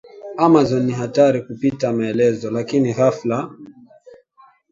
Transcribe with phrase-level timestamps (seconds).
[0.45, 3.55] Amazon ni hatari kupita maelezo lakini ghafla